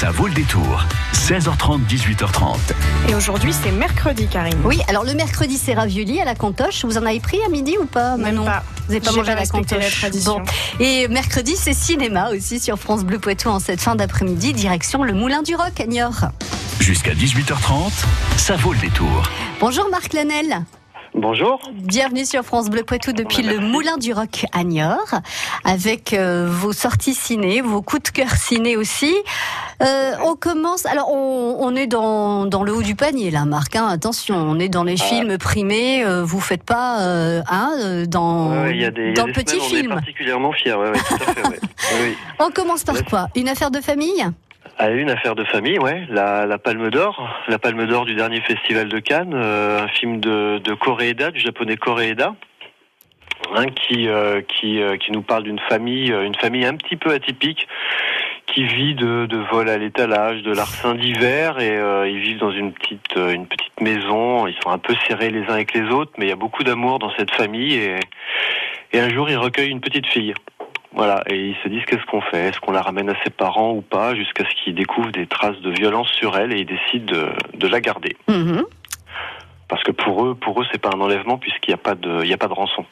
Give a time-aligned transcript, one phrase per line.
[0.00, 0.86] Ça vaut le détour.
[1.12, 2.56] 16h30, 18h30.
[3.10, 4.56] Et aujourd'hui, c'est mercredi, Karine.
[4.64, 6.86] Oui, alors le mercredi, c'est ravioli à la cantoche.
[6.86, 8.62] Vous en avez pris à midi ou pas Même Manon pas.
[8.86, 10.38] Vous n'avez pas mangé à la la cantoche tradition.
[10.38, 10.44] Bon.
[10.82, 15.12] Et mercredi, c'est cinéma aussi sur France Bleu Poitou en cette fin d'après-midi, direction le
[15.12, 16.30] Moulin du Roc à Niort.
[16.80, 17.92] Jusqu'à 18h30,
[18.38, 19.24] ça vaut le détour.
[19.60, 20.64] Bonjour Marc Lanel.
[21.12, 21.60] Bonjour.
[21.72, 25.10] Bienvenue sur France Bleu Poitou depuis le Moulin du Roc à Niort,
[25.64, 29.12] avec euh, vos sorties ciné, vos coups de cœur ciné aussi.
[29.82, 30.86] Euh, on commence.
[30.86, 33.74] Alors, on, on est dans, dans le haut du panier là, Marc.
[33.74, 35.04] hein, attention, on est dans les Ah.
[35.04, 36.04] films primés.
[36.04, 39.32] euh, vous faites pas hein, dans Ouais, y a des, il y a dans des
[39.36, 39.88] on est film.
[39.94, 41.48] particulièrement fiers, ouais, ouais, tout à fait.
[41.48, 41.60] ouais.
[42.02, 42.16] Oui.
[42.38, 43.26] On commence par quoi?
[43.34, 44.24] Une affaire de famille?
[44.78, 46.06] Ah, une affaire de famille, ouais.
[46.08, 50.74] La, Palme d'Or, la Palme d'Or du dernier festival de Cannes, euh, un film de,
[50.74, 52.34] Koreeda, du japonais Koreeda,
[53.54, 57.10] hein, qui euh, qui euh, qui nous parle d'une famille, une famille un petit peu
[57.10, 57.68] atypique,
[58.46, 61.76] qui vit de, vol à l'étalage, de larcin d'hiver, et
[62.10, 64.46] ils vivent dans une petite une petite maison.
[64.46, 66.64] Ils sont un peu serrés les uns avec les autres, mais il y a beaucoup
[66.64, 67.96] d'amour dans cette famille, et
[68.92, 70.34] et un jour ils recueillent une petite fille.
[70.92, 72.48] Voilà, et ils se disent qu'est-ce qu'on fait?
[72.48, 75.58] Est-ce qu'on la ramène à ses parents ou pas Jusqu'à ce qu'ils découvrent des traces
[75.60, 78.16] de violence sur elle et ils décident de, de la garder?
[78.28, 78.64] Mhm.
[79.68, 82.22] Parce que pour eux, pour eux, c'est pas un enlèvement puisqu'il n'y a pas de,
[82.24, 82.84] il y a pas de rançon.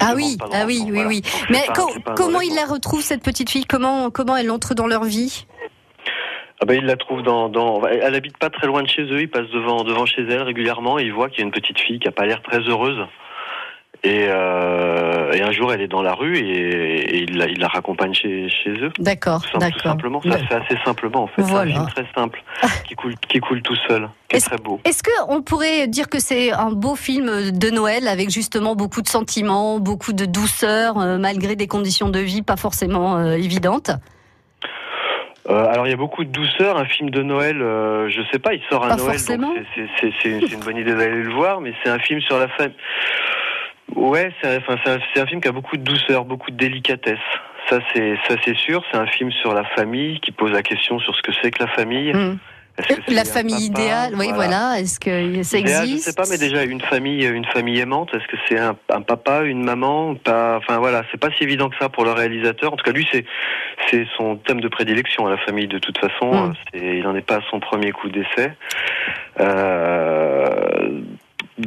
[0.00, 1.08] Ah oui, ah oui, rançon, oui, voilà.
[1.08, 1.22] oui.
[1.50, 3.64] Mais pas- co- comment ils la retrouvent cette petite fille?
[3.64, 5.46] Comment comment elle entre dans leur vie?
[6.62, 9.20] Ah ben ils la trouvent dans, dans, elle habite pas très loin de chez eux.
[9.22, 11.80] Ils passent devant, devant chez elle régulièrement et ils voient qu'il y a une petite
[11.80, 13.04] fille qui a pas l'air très heureuse.
[14.02, 17.58] Et, euh, et un jour, elle est dans la rue et, et ils la, ils
[17.58, 18.90] la raccompagnent chez, chez eux.
[18.98, 19.82] D'accord, sim- tout d'accord.
[19.82, 21.42] simplement, ça se fait assez simplement en fait.
[21.42, 21.70] Voilà.
[21.70, 22.42] C'est un film très simple
[22.88, 24.80] qui coule, qui coule tout seul, qui est très beau.
[24.86, 29.02] Est-ce que on pourrait dire que c'est un beau film de Noël avec justement beaucoup
[29.02, 33.90] de sentiments, beaucoup de douceur, euh, malgré des conditions de vie pas forcément euh, évidentes?
[35.50, 36.78] Euh, alors il y a beaucoup de douceur.
[36.78, 40.60] Un film de Noël, euh, je sais pas, il sort à Pas Noël, c'est une
[40.64, 42.76] bonne idée d'aller le voir, mais c'est un film sur la famille.
[43.96, 44.60] Ouais, c'est
[45.20, 47.18] un, film qui a beaucoup de douceur, beaucoup de délicatesse.
[47.68, 48.82] Ça c'est ça c'est sûr.
[48.90, 51.62] C'est un film sur la famille qui pose la question sur ce que c'est que
[51.62, 52.12] la famille.
[52.12, 52.38] Hmm.
[52.88, 54.78] Que La famille idéale, oui, voilà.
[54.80, 58.14] Est-ce que ça existe Je sais pas, mais déjà une famille, une famille aimante.
[58.14, 60.56] Est-ce que c'est un, un papa, une maman, pas?
[60.56, 62.72] Enfin voilà, c'est pas si évident que ça pour le réalisateur.
[62.72, 63.26] En tout cas, lui, c'est
[63.90, 65.66] c'est son thème de prédilection à la famille.
[65.66, 66.50] De toute façon, Mm.
[66.50, 68.52] Euh, c'est- il n'en est pas à son premier coup d'essai.
[69.40, 71.00] Euh,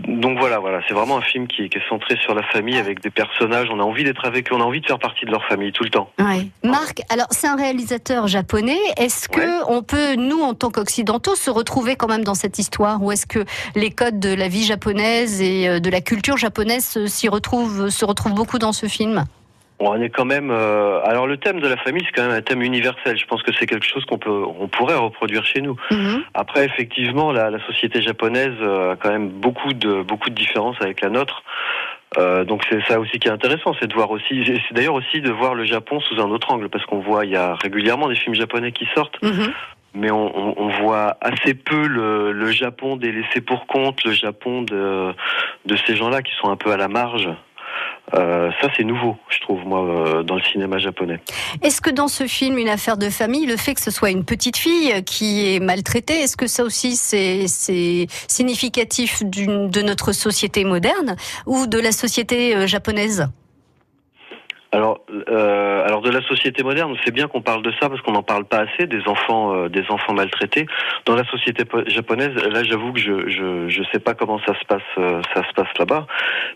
[0.08, 3.02] donc voilà, voilà, c'est vraiment un film qui, qui est centré sur la famille avec
[3.02, 3.68] des personnages.
[3.72, 5.72] On a envie d'être avec eux, on a envie de faire partie de leur famille
[5.72, 6.10] tout le temps.
[6.20, 6.48] Ouais.
[6.64, 8.78] Marc, alors c'est un réalisateur japonais.
[8.98, 9.64] Est-ce que Ouais.
[9.68, 13.26] on peut, nous, en tant qu'occidentaux, se retrouver quand même dans cette histoire, ou est-ce
[13.26, 13.46] que
[13.76, 18.06] les codes de la vie japonaise et euh, de la culture japonaise s'y retrouvent, se
[18.06, 19.26] retrouvent beaucoup dans ce film?
[19.86, 20.50] On est quand même.
[20.52, 23.18] euh, alors le thème de la famille, c'est quand même un thème universel.
[23.18, 25.76] Je pense que c'est quelque chose qu'on peut, on pourrait reproduire chez nous.
[25.92, 26.24] Mhm.
[26.34, 30.78] Après, effectivement, la, la société japonaise euh, a quand même beaucoup de beaucoup de différences
[30.82, 31.44] avec la nôtre.
[32.20, 35.20] Euh, donc c'est ça aussi qui est intéressant, c'est de voir aussi, c'est d'ailleurs aussi
[35.20, 38.08] de voir le Japon sous un autre angle, parce qu'on voit, il y a régulièrement
[38.08, 39.52] des films japonais qui sortent, Mhm.
[39.96, 44.12] mais on, on, on voit assez peu le, le Japon des laissés pour compte, le
[44.12, 45.12] Japon de,
[45.66, 47.28] de ces gens-là qui sont un peu à la marge.
[48.14, 51.20] Euh, ça, c'est nouveau, je trouve, moi, euh, dans le cinéma japonais.
[51.62, 54.26] Est-ce que dans ce film, une affaire de famille, le fait que ce soit une
[54.26, 57.48] petite fille qui est maltraitée, est-ce que ça aussi c'est
[58.28, 63.28] significatif de notre société moderne ou de la société euh, japonaise?
[64.74, 68.12] Alors, euh, alors de la société moderne, c'est bien qu'on parle de ça parce qu'on
[68.14, 70.66] n'en parle pas assez des enfants, euh, des enfants maltraités.
[71.06, 74.54] Dans la société po- japonaise, là, j'avoue que je, je, je sais pas comment ça
[74.60, 76.08] se passe, euh, ça se passe là-bas.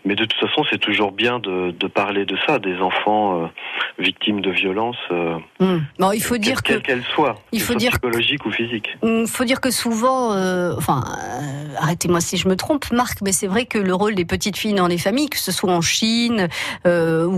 [0.04, 3.50] Mais de toute façon, c'est toujours bien de, de parler de ça, des enfants
[3.98, 4.96] victimes de violences,
[5.60, 5.78] Hmm.
[5.98, 8.50] Bon, il faut dire que quelle qu'elle soit, il qu'elle faut soit dire- psychologique ou
[8.52, 8.96] physique.
[9.02, 10.30] Il faut dire que souvent,
[10.76, 11.02] enfin,
[11.80, 14.74] arrêtez-moi si je me trompe, Marc, mais c'est vrai que le rôle des petites filles
[14.74, 16.48] dans les familles, que ce soit en Chine
[16.84, 16.88] ou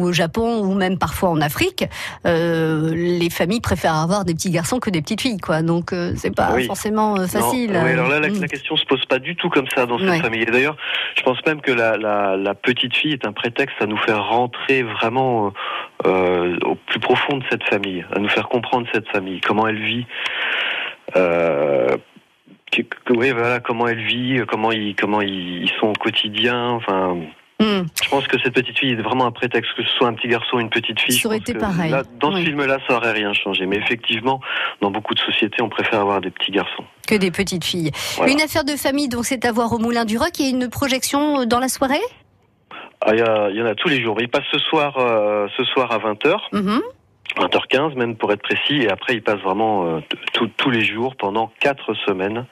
[0.05, 1.85] au Japon ou même parfois en Afrique,
[2.27, 5.63] euh, les familles préfèrent avoir des petits garçons que des petites filles, quoi.
[5.63, 6.67] Donc euh, c'est pas Oui.
[6.67, 7.73] forcément euh, facile.
[7.73, 8.41] Non, oui, alors là, la, Mm.
[8.41, 10.21] la question se pose pas du tout comme ça dans cette Ouais.
[10.21, 10.43] famille.
[10.43, 10.77] Et d'ailleurs,
[11.17, 14.25] je pense même que la, la, la petite fille est un prétexte à nous faire
[14.29, 15.53] rentrer vraiment
[16.07, 19.83] euh, au plus profond de cette famille, à nous faire comprendre cette famille, comment elle
[19.83, 20.07] vit.
[21.17, 21.97] Euh,
[22.73, 26.71] que- que- oui, voilà, comment elle vit, comment ils, comment ils, ils sont au quotidien.
[26.71, 27.17] Enfin,
[27.61, 27.87] Mm.
[28.03, 30.29] je pense que cette petite fille est vraiment un prétexte, que ce soit un petit
[30.29, 31.15] garçon ou une petite fille.
[31.19, 31.91] Ça aurait été pareil.
[31.91, 32.41] là, dans Oui.
[32.41, 33.67] ce film-là, ça aurait rien changé.
[33.67, 34.41] Mais effectivement,
[34.81, 36.85] dans beaucoup de sociétés, on préfère avoir des petits garçons.
[37.07, 37.91] Que des petites filles.
[38.17, 38.33] Voilà.
[38.33, 40.31] Une affaire de famille, donc c'est à voir au Moulin du Roc.
[40.41, 42.01] A une projection dans la soirée?
[43.03, 44.17] Ah, il y, a- il y en a tous les jours.
[44.21, 46.37] Il passe ce soir, euh, ce soir à 20h.
[46.53, 46.81] Mhm.
[47.37, 50.01] 20h15 même pour être précis, et après il passe vraiment euh,
[50.57, 52.45] tous les jours pendant quatre semaines.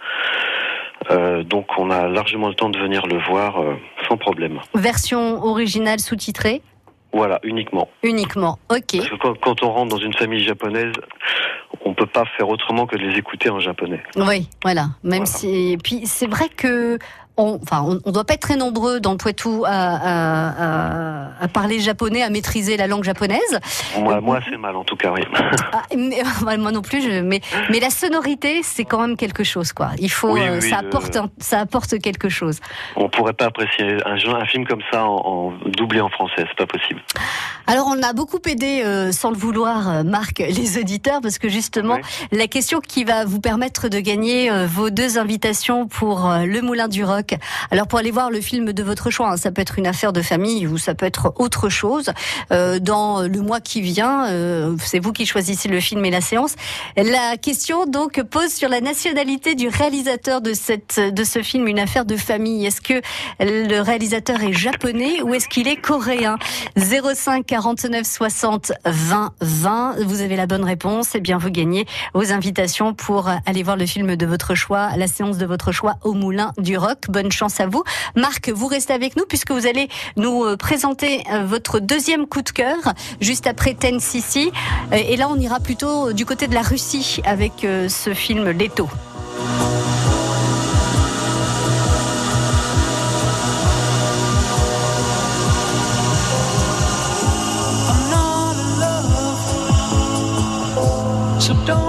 [1.11, 3.75] Euh, donc on a largement le temps de venir le voir euh,
[4.09, 4.61] sans problème.
[4.75, 6.63] Version originale sous-titrée
[7.13, 7.89] Voilà, uniquement.
[8.03, 8.97] Uniquement, ok.
[8.97, 10.93] Parce que quand, quand, on rentre dans une famille japonaise,
[11.85, 14.03] on peut pas faire autrement que de les écouter en japonais.
[14.17, 14.89] Oui, voilà.
[15.03, 16.99] Même si, et puis c'est vrai que
[17.39, 22.23] on, enfin, on, doit pas être très nombreux dans le Poitou à, à, parler japonais,
[22.23, 23.61] à maîtriser la langue japonaise.
[23.99, 25.23] Moi, moi c'est mal en tout cas, oui.
[25.73, 25.85] Ah,
[26.59, 27.41] moi non plus, je, mais,
[27.71, 29.91] mais la sonorité, c'est quand même quelque chose, quoi.
[29.99, 32.61] Il faut, euh, ça apporte, ça apporte quelque chose.
[32.97, 36.67] On pourrait pas apprécier un, un film comme ça en, doublé en français, c'est pas
[36.67, 37.01] possible.
[37.69, 41.49] Alors, on a beaucoup aidé, euh, sans le vouloir, euh, Marc, les auditeurs, parce que
[41.49, 41.99] justement,
[42.33, 47.05] la question qui va vous permettre de gagner vos deux invitations pour le Moulin du
[47.05, 47.37] Rock
[47.71, 50.13] alors pour aller voir le film de votre choix, hein, ça peut être une affaire
[50.13, 52.11] de famille ou ça peut être autre chose.
[52.53, 56.21] Euh, dans le mois qui vient, euh, c'est vous qui choisissez le film et la
[56.21, 56.55] séance.
[56.97, 61.79] La question donc pose sur la nationalité du réalisateur de cette de ce film, une
[61.79, 62.67] affaire de famille.
[62.67, 63.01] Est-ce que
[63.41, 66.37] le réalisateur est japonais ou est-ce qu'il est coréen?
[66.77, 69.97] 05 49 60 20 20.
[70.05, 71.15] Vous avez la bonne réponse.
[71.15, 74.91] Et eh bien vous gagnez vos invitations pour aller voir le film de votre choix,
[74.97, 77.83] la séance de votre choix au Moulin du Rock bonne chance à vous.
[78.15, 82.43] Marc, vous restez avec nous puisque vous allez nous euh, présenter euh, votre deuxième coup
[82.43, 82.79] de cœur
[83.21, 84.51] juste après Ten Sissi.
[84.93, 88.89] Euh, et là, on ira plutôt du côté de la Russie avec ce film Leto.
[101.49, 101.88] so don't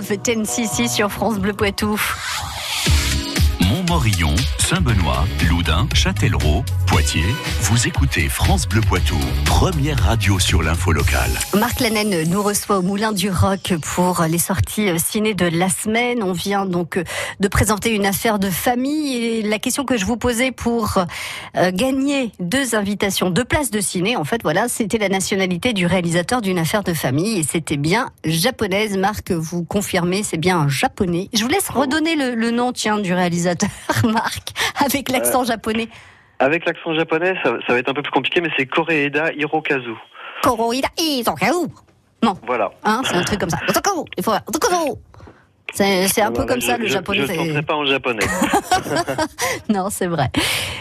[0.00, 2.00] 9, 10 sur France Bleu Poitou.
[3.92, 7.34] Montmorillon, Saint-Benoît, Loudun, Châtellerault, Poitiers.
[7.60, 11.30] Vous écoutez France Bleu Poitou, première radio sur l'info locale.
[11.54, 16.22] Marc Lanen nous reçoit au Moulin du Roc pour les sorties ciné de la semaine.
[16.22, 16.98] On vient donc
[17.38, 20.96] de présenter une affaire de famille et la question que je vous posais pour
[21.58, 25.84] euh, gagner deux invitations, deux places de ciné, en fait, voilà, c'était la nationalité du
[25.84, 28.96] réalisateur d'une affaire de famille et c'était bien japonaise.
[28.96, 31.28] Marc, vous confirmez, c'est bien un japonais.
[31.34, 33.68] Je vous laisse redonner le, le nom, tiens, du réalisateur,
[34.04, 34.50] Marc,
[34.84, 35.88] avec l'accent japonais.
[36.38, 39.94] Avec l'accent japonais, ça, ça va être un peu plus compliqué, mais c'est Koreeda Hirokazu.
[40.42, 41.68] Koroida Izokaru.
[42.24, 42.70] Non, Voilà.
[42.84, 43.58] hein, c'est un truc comme ça.
[44.16, 44.32] Il faut.
[45.74, 47.26] C'est c'est un peu Voilà, comme ça le je- japonais.
[47.26, 48.26] Je ne pas en japonais.
[49.70, 50.28] Non, c'est vrai.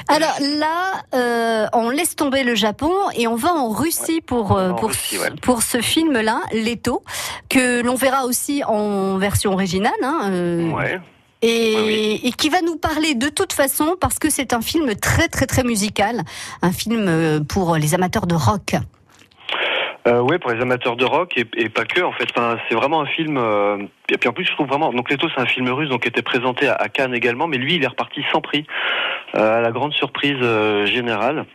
[0.09, 4.71] Alors là, euh, on laisse tomber le Japon et on va en Russie pour euh,
[4.71, 5.29] En pour Russie, ouais.
[5.41, 7.03] pour ce film-là, Leto,
[7.47, 9.93] que l'on verra aussi en version originale.
[10.03, 10.99] Hein, euh, Ouais.
[11.41, 12.33] Et, oui.
[12.37, 15.63] qui va nous parler de toute façon parce que c'est un film très très très
[15.63, 16.21] musical,
[16.61, 18.75] un film euh, pour les amateurs de rock.
[20.07, 22.27] Euh, ouais, pour les amateurs de rock et, et pas que en fait.
[22.35, 23.37] Enfin, c'est vraiment un film.
[23.37, 23.77] euh,
[24.09, 24.91] et puis en plus, je trouve vraiment.
[24.91, 27.57] Donc Leto, c'est un film russe, donc qui était présenté à, à Cannes également, mais
[27.57, 28.65] lui, il est reparti sans prix,
[29.35, 30.41] euh, à la grande surprise
[30.85, 31.45] générale.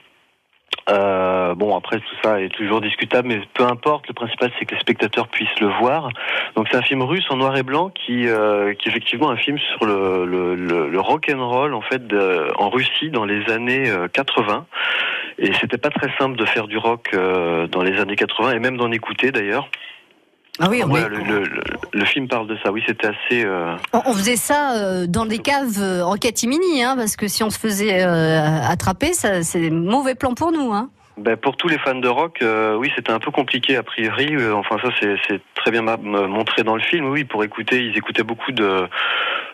[0.89, 4.07] Euh, bon, après tout ça est toujours discutable, mais peu importe.
[4.07, 6.11] Le principal, c'est que les spectateurs puissent le voir.
[6.55, 9.37] Donc c'est un film russe en noir et blanc qui, euh, qui est effectivement un
[9.37, 12.03] film sur le, le, rock and roll en fait
[12.57, 14.67] en Russie dans les années euh, 80.
[15.39, 18.59] Et c'était pas très simple de faire du rock euh, dans les années 80 et
[18.59, 19.69] même d'en écouter d'ailleurs.
[20.59, 22.73] Ah oui, Ouais, le, le, le- le film parle de ça.
[22.73, 23.45] Oui, c'était assez.
[23.45, 27.29] euh, on- on faisait ça euh, dans des caves euh, en catimini, hein, parce que
[27.29, 30.73] si on se faisait euh, attraper, ça, c'est mauvais plan pour nous.
[30.73, 30.89] Hein.
[31.19, 32.45] Ben, pour tous les fans de rock,
[32.79, 34.37] oui, c'était un peu compliqué a priori.
[34.53, 37.09] Enfin, ça, c'est c'est très bien montré dans le film.
[37.09, 38.87] Oui, pour écouter, ils écoutaient beaucoup de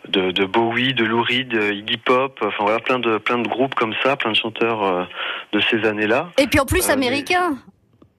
[0.09, 2.41] de, de Bowie, de Lou Reed, Iggy Pop.
[2.45, 5.07] Enfin voilà, plein de plein de groupes comme ça, plein de chanteurs
[5.53, 6.95] de ces années-là, Et puis en plus Euh,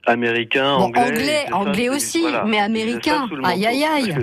[0.06, 0.78] américain.
[0.78, 1.02] Bon, anglais.
[1.04, 3.28] anglais, ça, anglais aussi, voilà, mais américain.
[3.44, 4.16] Aïe, aïe, aïe.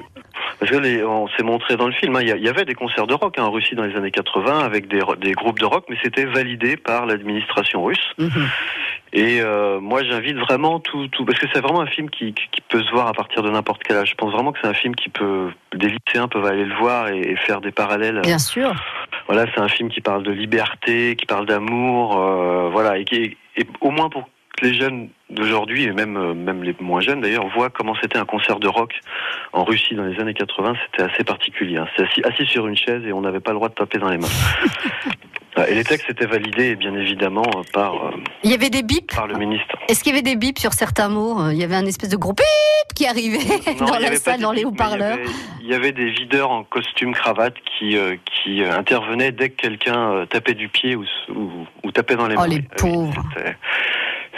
[0.58, 3.06] Parce que- les- on s'est montré dans le film, hein, il y, avait des concerts
[3.06, 5.64] de rock hein, en Russie dans les années 80 avec des, ro- des groupes de
[5.64, 8.12] rock, mais c'était validé par l'administration russe.
[8.18, 8.48] Mhm.
[9.12, 12.44] Et euh, moi, j'invite vraiment tout, tout, parce que c'est vraiment un film qui, qui,
[12.52, 14.10] qui peut se voir à partir de n'importe quel âge.
[14.10, 17.08] Je pense vraiment que c'est un film qui peut, des lycéens peuvent aller le voir
[17.08, 18.20] et, et faire des parallèles.
[18.22, 18.72] Bien sûr.
[19.26, 23.14] Voilà, c'est un film qui parle de liberté, qui parle d'amour, euh, voilà, et qui,
[23.16, 27.00] est- et au moins pour que les jeunes d'aujourd'hui et même euh, même les moins
[27.00, 28.92] jeunes d'ailleurs voient comment c'était un concert de rock
[29.52, 30.74] en Russie dans les années 80.
[30.90, 31.76] C'était assez particulier.
[31.78, 31.86] hein.
[31.96, 34.08] C'était assis, assis sur une chaise et on n'avait pas le droit de taper dans
[34.08, 34.28] les mains.
[35.68, 38.10] et les textes étaient validés bien évidemment euh, par euh,
[38.44, 39.14] Il y avait des bips.
[39.14, 39.76] par le ministre.
[39.88, 41.50] Est-ce qu'il y avait des bips sur certains mots?
[41.50, 42.44] Il y avait un espèce de gros bip
[42.94, 43.38] qui arrivait
[43.80, 45.18] Non, dans la salle, dans les haut-parleurs.
[45.18, 45.32] Il y, avait,
[45.62, 49.56] il y avait des videurs en costume cravate qui euh, qui euh, intervenaient dès que
[49.56, 51.50] quelqu'un euh, tapait du pied ou, ou,
[51.84, 52.46] ou tapait dans les Oh, mains.
[52.48, 53.22] les Oui, pauvres.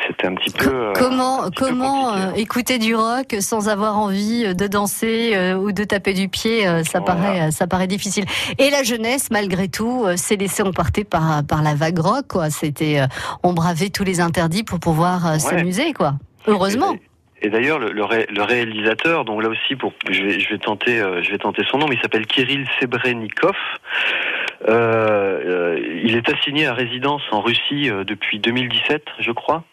[0.06, 0.74] C'était un petit Co- peu.
[0.74, 2.28] euh, comment un petit peu comment compliqué.
[2.28, 6.62] euh, écouter du rock sans avoir envie euh, de danser ou de taper du pied
[6.84, 7.04] Ça Voilà.
[7.04, 8.24] paraît ça paraît difficile.
[8.58, 12.26] Et la jeunesse, malgré tout, s'est laissée emporter par par la vague rock.
[12.28, 12.50] Quoi.
[12.50, 13.00] C'était
[13.42, 15.92] on bravait tous les interdits pour pouvoir s'amuser.
[15.92, 16.14] Quoi.
[16.46, 16.94] Heureusement.
[17.44, 20.58] Et d'ailleurs, le, le, ré- le réalisateur, donc là aussi, pour, je vais, je vais
[20.58, 23.56] tenter, euh, je vais tenter son nom, mais il s'appelle Kirill Sebrenikov.
[24.68, 25.40] Euh,
[25.74, 29.64] euh, il est assigné à résidence en Russie depuis 2017, je crois.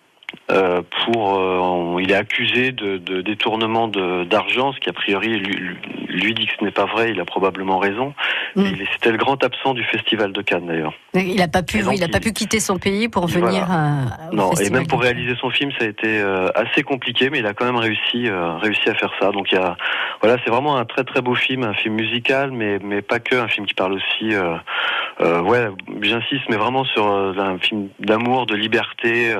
[0.51, 5.37] Euh, pour, euh, on- il est accusé de, de détournement d'argent, ce qui a priori
[5.37, 7.11] lui, dit que ce n'est pas vrai.
[7.11, 8.13] Il a probablement raison.
[8.55, 8.65] Mm.
[8.65, 10.93] Est- C'était le grand absent du festival de Cannes d'ailleurs.
[11.13, 13.47] Il a pas pu il a pas pu quitter son pays pour Voilà.
[13.47, 13.67] venir.
[13.71, 17.29] euh, au Non, et même pour réaliser son film, ça a été euh, assez compliqué,
[17.29, 19.31] mais il a quand même réussi, euh, réussi à faire ça.
[19.31, 19.77] Donc il y a,
[20.21, 23.35] voilà, c'est vraiment un très très beau film, un film musical, mais mais pas que,
[23.35, 24.55] un film qui parle aussi, euh,
[25.21, 25.67] euh, ouais,
[26.01, 29.31] j'insiste, mais vraiment sur euh, un film d'amour, de liberté.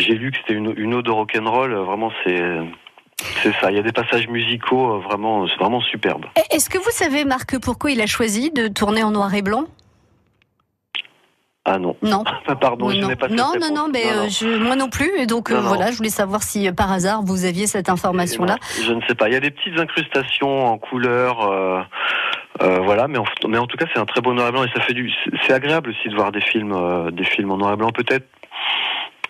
[0.00, 1.74] J'ai lu que c'était une, une ode au rock'n'roll.
[1.74, 2.42] Vraiment, c'est
[3.42, 3.70] c'est ça.
[3.70, 6.24] Il y a des passages musicaux euh, vraiment, vraiment superbe.
[6.36, 9.42] Et Est-ce que vous savez, Marc, pourquoi il a choisi de tourner en noir et
[9.42, 9.64] blanc?
[11.66, 12.24] Ah non, Non.
[12.60, 13.08] pardon, Oui, je non.
[13.08, 15.10] n'ai pas non, non, non, mais euh, je- moi non plus.
[15.18, 15.68] Et donc euh, Non, non.
[15.68, 18.54] voilà, je voulais savoir si par hasard vous aviez cette information-là.
[18.54, 19.28] Non, Je ne sais pas.
[19.28, 21.82] Il y a des petites incrustations en couleur, euh,
[22.62, 23.06] euh, voilà.
[23.08, 24.80] Mais en, mais en tout cas, c'est un très beau noir et blanc et ça
[24.80, 25.12] fait du.
[25.46, 27.90] c'est- agréable aussi de voir des films, des films en noir et blanc.
[27.90, 28.26] Peut-être,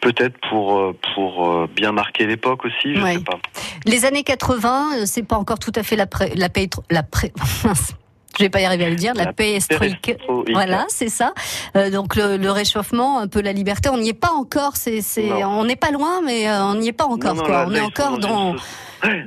[0.01, 2.95] peut-être pour euh, pour euh, bien marquer l'époque aussi.
[2.95, 3.15] Je Ouais.
[3.15, 3.39] sais pas.
[3.87, 6.49] Les années 80, euh, c'est pas encore tout à fait la pré, la
[6.91, 7.33] la pré-
[8.39, 10.13] je vais pas y arriver à le dire, la, perestroïka.
[10.53, 11.33] Voilà, c'est ça.
[11.77, 14.77] Euh, donc le, réchauffement, un peu la liberté, on n'y est pas encore.
[14.77, 15.03] C'est,
[15.45, 17.43] on n'est pas loin, mais on n'y est pas encore.
[17.43, 17.67] quoi.
[17.69, 18.55] on est encore dans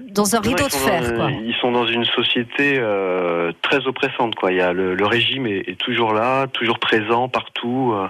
[0.09, 1.15] dans un rideau de fer.
[1.15, 1.31] quoi.
[1.31, 4.35] Ils sont dans une société euh, très oppressante.
[4.35, 4.51] Quoi.
[4.51, 7.93] Il y a le, régime est, toujours là, toujours présent partout.
[7.93, 8.07] Euh,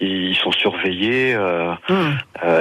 [0.00, 2.12] ils sont surveillés euh, hmm.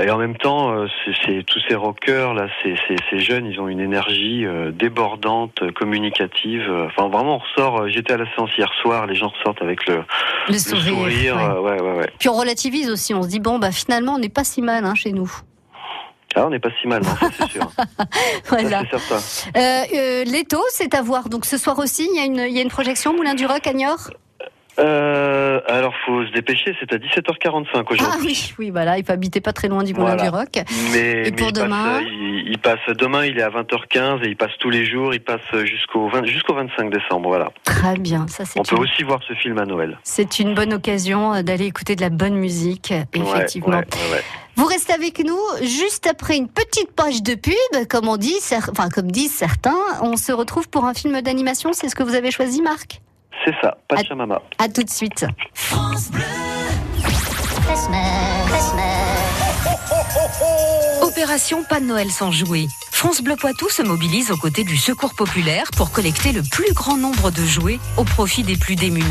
[0.06, 0.86] et en même temps,
[1.26, 2.76] c'est tous ces rockers là, ces,
[3.10, 6.70] ces, jeunes, ils ont une énergie débordante, communicative.
[6.88, 7.88] Enfin, vraiment, on ressort.
[7.88, 10.04] J'étais à la séance hier soir, les gens ressortent avec le,
[10.48, 11.36] le sourire.
[11.62, 11.82] Ouais.
[11.82, 13.14] Ouais, Puis on relativise aussi.
[13.14, 15.32] On se dit bon, bah finalement, on n'est pas si mal hein, chez nous.
[16.36, 17.02] Ah, on n'est pas si mal,
[17.38, 17.72] c'est sûr.
[18.50, 18.84] voilà.
[18.92, 19.60] C'est certain.
[19.60, 21.28] Euh, euh, Leto, c'est à voir.
[21.30, 23.46] Donc ce soir aussi, il y a une, il y a une projection Moulin du
[23.46, 24.12] Roc à Niort
[24.80, 27.98] euh, alors, faut se dépêcher, c'est à 17h45 aujourd'hui.
[28.02, 30.50] Ah oui, oui, voilà, il faut habiter pas très loin du Moulin du Roc.
[30.94, 34.70] Mais, et pour demain il, passe, demain, il est à 20h15 et il passe tous
[34.70, 37.52] les jours, il passe jusqu'au jusqu'au 25 décembre, voilà.
[37.64, 38.60] Très bien, ça c'est.
[38.60, 39.98] On peut aussi voir ce film à Noël.
[40.04, 43.82] C'est une bonne occasion euh, d'aller écouter de la bonne musique, effectivement.
[44.56, 48.36] Vous restez avec nous juste après une petite page de pub, comme on dit,
[48.70, 49.78] enfin comme disent certains.
[50.02, 51.72] On se retrouve pour un film d'animation.
[51.72, 53.00] C'est ce que vous avez choisi, Marc?
[53.50, 54.42] C'est ça, Pachamama.
[54.58, 55.26] À, à tout de suite.
[55.54, 56.24] France Bleu.
[61.02, 62.68] Opération Pas de Noël sans jouets.
[62.92, 66.98] France Bleu Poitou se mobilise aux côtés du Secours populaire pour collecter le plus grand
[66.98, 69.06] nombre de jouets au profit des plus démunis.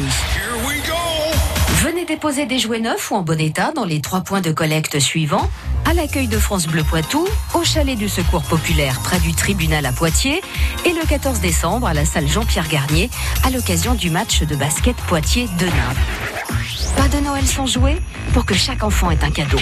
[1.83, 4.99] Venez déposer des jouets neufs ou en bon état dans les trois points de collecte
[4.99, 5.49] suivants
[5.89, 9.93] à l'accueil de France Bleu Poitou, au chalet du Secours Populaire près du tribunal à
[9.93, 10.43] Poitiers
[10.85, 13.09] et le 14 décembre à la salle Jean-Pierre Garnier
[13.43, 15.95] à l'occasion du match de basket Poitiers-Denain.
[16.95, 17.97] Pas de Noël sans jouets
[18.35, 19.59] pour que chaque enfant ait un cadeau.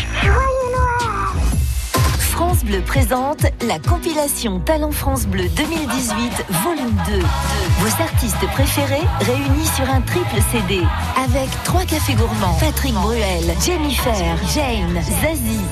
[2.37, 7.19] France Bleu présente la compilation Talent France Bleu 2018 volume 2.
[7.79, 10.83] Vos artistes préférés réunis sur un triple CD
[11.17, 14.13] avec trois cafés gourmands, Patrick Bruel, Jennifer,
[14.55, 15.65] Jane, Zazie.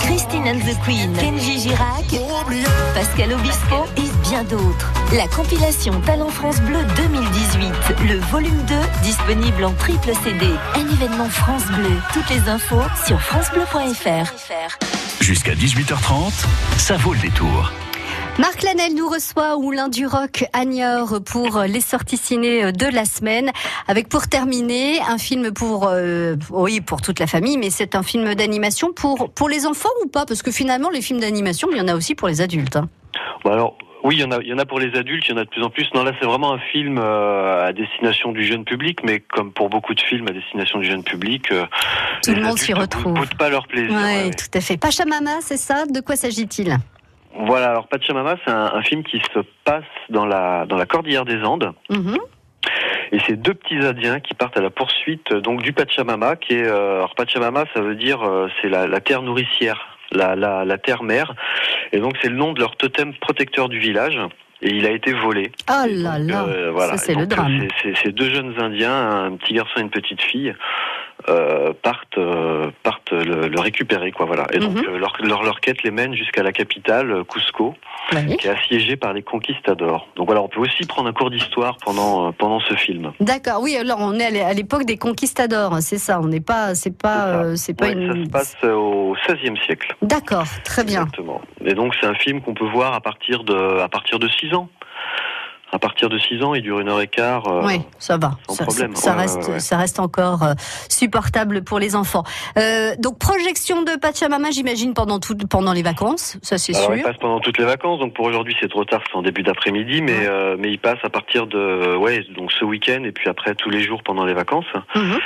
[0.00, 2.06] Christine and the Queen, Kenji Girac,
[2.94, 4.90] Pascal Obispo et bien d'autres.
[5.14, 7.72] La compilation Talent France Bleu 2018,
[8.08, 10.46] le volume 2, disponible en triple CD.
[10.76, 11.92] Un événement France Bleu.
[12.14, 15.01] Toutes les infos sur francebleu.fr.
[15.22, 16.32] Jusqu'à 18h30,
[16.78, 17.70] ça vaut le détour.
[18.40, 22.86] Marc Lanel nous reçoit au Moulin du Rock à Niort pour les sorties ciné de
[22.92, 23.52] la semaine.
[23.86, 28.02] Avec pour terminer un film pour euh, oui pour toute la famille, mais c'est un
[28.02, 30.26] film d'animation pour pour les enfants ou pas?
[30.26, 32.74] Parce que finalement les films d'animation, il y en a aussi pour les adultes.
[32.74, 32.88] Hein.
[33.44, 35.32] Bah alors oui, il y en a, il y en a pour les adultes, il
[35.32, 35.88] y en a de plus en plus.
[35.94, 39.68] Non, là, c'est vraiment un film euh, à destination du jeune public, mais comme pour
[39.68, 41.64] beaucoup de films à destination du jeune public, euh,
[42.24, 43.12] tout le monde s'y retrouve.
[43.12, 43.96] Ne pas leur plaisir.
[43.96, 44.76] Oui, tout à fait.
[44.76, 45.86] Pachamama, c'est ça?
[45.86, 46.76] De quoi s'agit-il?
[47.46, 51.42] Voilà, alors Pachamama, c'est un, film qui se passe dans la dans la cordillère des
[51.44, 51.72] Andes.
[51.88, 52.18] Mhm.
[53.12, 56.66] Et c'est deux petits Indiens qui partent à la poursuite donc du Pachamama, qui est
[56.66, 58.20] euh, alors Pachamama, ça veut dire
[58.60, 61.34] c'est la, la terre nourricière la, la, la terre-mère.
[61.92, 64.18] Et donc c'est le nom de leur totem protecteur du village
[64.62, 65.50] et il a été volé.
[65.68, 66.92] Oh là là, euh, voilà.
[66.92, 67.66] ça c'est le drame.
[68.02, 70.54] C'est deux jeunes Indiens, un petit garçon et une petite fille,
[71.28, 74.46] euh, partent euh, partent le, récupérer quoi voilà.
[74.52, 74.84] Et donc mhm.
[74.88, 77.74] euh, leur, leur, leur quête les mène jusqu'à la capitale Cusco
[78.10, 80.08] qui est assiégée par les conquistadors.
[80.16, 83.12] Donc voilà on peut aussi prendre un cours d'histoire pendant pendant ce film.
[83.20, 86.96] D'accord oui alors on est à l'époque des conquistadors c'est ça on n'est pas c'est
[86.96, 88.08] pas c'est pas une...
[88.08, 89.94] ça se passe au XVIe siècle.
[90.02, 91.02] D'accord très bien.
[91.02, 91.40] Exactement.
[91.64, 94.54] Et donc c'est un film qu'on peut voir à partir de à partir de 6
[94.54, 94.68] ans
[95.72, 97.46] à partir de 6 ans, il dure une heure et quart.
[97.48, 98.32] Euh, oui, ça va.
[98.46, 98.94] Sans ça, problème.
[98.94, 100.52] Ça, reste, ça reste encore euh,
[100.90, 102.24] supportable pour les enfants.
[102.58, 106.94] Euh, donc projection de Pachamama, j'imagine pendant tout, pendant les vacances, ça c'est sûr.
[106.94, 108.00] Il passe pendant toutes les vacances.
[108.00, 110.98] Donc pour aujourd'hui, c'est trop tard, c'est en début d'après-midi, mais euh, mais il passe
[111.04, 114.34] à partir de ouais, donc ce week-end et puis après tous les jours pendant les
[114.34, 114.66] vacances.
[114.94, 115.18] Mhm.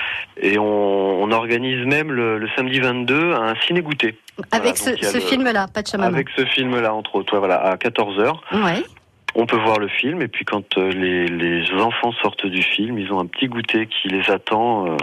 [0.42, 4.16] Et on, on, organise même le, le, samedi 22 un ciné goûter.
[4.52, 6.14] Avec ce, ce film-là, Pachamama.
[6.14, 8.84] Avec ce film-là, entre autres, voilà, à 14 h Ouais
[9.36, 13.12] on peut voir le film et puis quand euh, les, enfants sortent du film, ils
[13.12, 14.86] ont un petit goûter qui les attend.
[14.86, 14.96] Euh,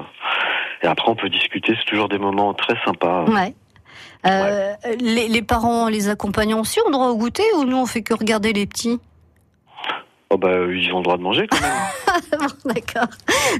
[0.81, 1.75] et après, on peut discuter.
[1.77, 3.25] C'est toujours des moments très sympas.
[3.25, 3.53] Ouais.
[4.25, 8.13] Euh, les, parents les accompagnent aussi, ont droit au goûter ou nous on fait que
[8.13, 8.99] regarder les petits?
[10.29, 12.47] Oh bah, Ils ont le droit de manger quand même.
[12.65, 13.09] D'accord.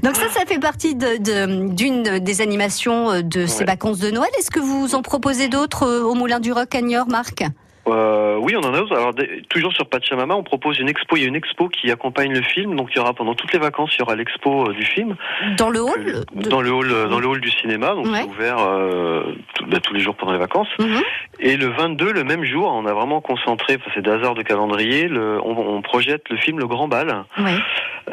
[0.02, 4.30] Donc ça, ça fait partie d'une des animations de ces vacances de Noël.
[4.38, 7.44] Est-ce que vous en proposez d'autres au Moulin du Roc à Niort, Marc?
[7.86, 8.94] Euh, oui, on en a d'autres.
[8.96, 9.12] Alors,
[9.50, 11.16] toujours sur Pachamama, on propose une expo.
[11.16, 12.76] Il y a une expo qui accompagne le film.
[12.76, 15.16] Donc, il y aura pendant toutes les vacances, il y aura l'expo euh, du film
[15.58, 17.94] Dans le Que- hall de- dans le hall, euh, dans le hall du cinéma.
[17.94, 18.20] Donc, Ouais.
[18.22, 19.22] c'est ouvert euh,
[19.54, 20.68] tout- bah, tous les jours pendant les vacances.
[20.78, 21.02] Mhm.
[21.40, 23.78] Et le 22, le même jour, on a vraiment concentré.
[23.94, 25.08] C'est des hasards de calendrier.
[25.08, 27.24] Le, on, on projette le film Le Grand Bal.
[27.38, 27.52] Ouais.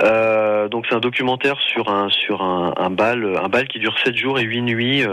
[0.04, 3.98] Euh, donc, c'est un documentaire sur un sur un, un bal, un bal qui dure
[4.00, 5.04] 7 jours et 8 nuits.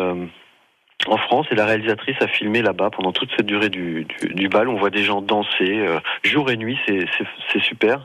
[1.06, 4.06] En France, et la réalisatrice a filmé là-bas pendant toute cette durée du,
[4.50, 4.68] bal.
[4.68, 8.04] On voit des gens danser euh, jour et nuit, c'est super.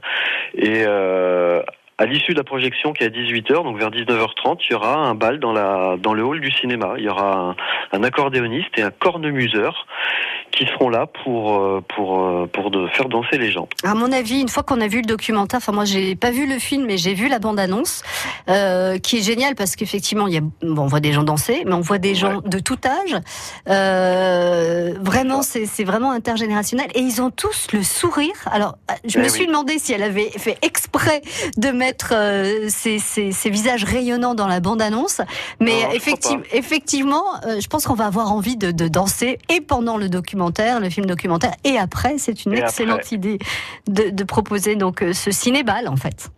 [0.56, 1.62] Et euh,
[1.98, 4.96] à l'issue de la projection qui est à 18h, donc vers 19h30, il y aura
[4.96, 6.94] un bal dans, la, dans le hall du cinéma.
[6.98, 7.56] Il y aura
[7.92, 9.88] un accordéoniste et un cornemuseur
[10.56, 13.68] qui seront là pour, euh, pour, euh, pour de faire danser les gens.
[13.84, 16.48] À mon avis, une fois qu'on a vu le documentaire, enfin moi j'ai pas vu
[16.48, 18.04] le film, mais j'ai vu la bande-annonce,
[18.50, 21.64] euh, qui est géniale parce qu'effectivement, il y a, bon, on voit des gens danser,
[21.66, 23.20] mais on voit des gens de tout âge.
[23.70, 28.36] Euh, vraiment, c'est c'est vraiment intergénérationnel et ils ont tous le sourire.
[28.52, 29.48] Alors, euh, je me Eh suis oui.
[29.48, 31.22] demandé si elle avait fait exprès
[31.58, 34.60] de mettre euh, ces, ces, ces visages rayonnants dans la
[35.60, 36.44] mais Non, crois effecti- pas.
[36.58, 40.43] effectivement, euh, je pense qu'on va avoir envie de, de danser et pendant le documentaire,
[40.80, 42.18] le film documentaire, et après.
[42.18, 43.16] C'est une Et excellente après.
[43.16, 43.40] idée
[43.88, 46.30] de, de proposer donc euh, ce cinébal en fait.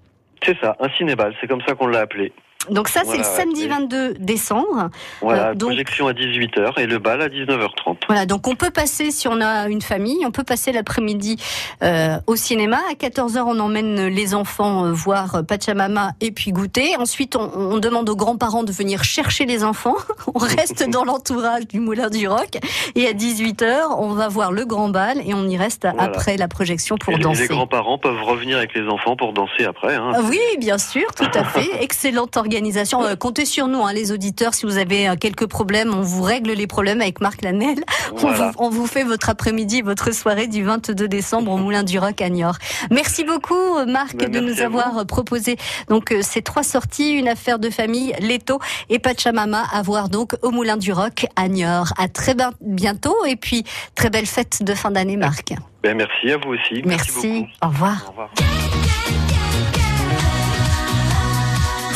[0.43, 2.31] C'est ça, un cinébal, c'est comme ça qu'on l'a appelé.
[2.69, 4.89] Donc ça c'est le samedi et- 22 décembre.
[5.21, 7.97] Voilà, Euh, donc- projection à 18h et le bal à 19h30.
[8.07, 11.37] Voilà, donc on peut passer si on a une famille, on peut passer l'après-midi
[11.83, 12.77] euh, au cinéma.
[12.91, 16.95] À 14h, on emmène les enfants euh, voir Pachamama et puis goûter.
[16.97, 19.95] Ensuite, on, on demande aux grands-parents de venir chercher les enfants.
[20.33, 22.57] On reste dans l'entourage du Moulin du Roc.
[22.95, 26.03] Et à 18h, on va voir le grand bal et on y reste Voilà.
[26.03, 27.43] après la projection pour et danser.
[27.43, 29.95] les grands-parents peuvent revenir avec les enfants pour danser après.
[29.95, 30.11] Hein.
[30.29, 31.83] Oui, bien sûr, tout à fait.
[31.83, 32.54] Excellente organisation.
[33.03, 34.53] Euh, comptez sur nous, hein, les auditeurs.
[34.53, 37.77] Si vous avez euh, quelques problèmes, on vous règle les problèmes avec Marc Lanel.
[38.11, 41.99] On, vous, on vous fait votre après-midi, votre soirée du 22 décembre au Moulin du
[41.99, 42.57] Roc à Niort.
[42.91, 45.57] Merci beaucoup, euh, Marc, Ben, de nous avoir proposé
[45.89, 50.51] donc ces trois sorties, une affaire de famille, Leto et Pachamama, à voir donc au
[50.51, 51.93] Moulin du Roc à Niort.
[51.97, 53.63] À très ben- bientôt et puis
[53.95, 55.53] très belle fête de fin d'année, Marc.
[55.83, 56.81] Ben, merci à vous aussi.
[56.85, 57.11] Merci.
[57.41, 57.47] beaucoup.
[57.61, 58.03] Au revoir.
[58.07, 58.84] Au revoir.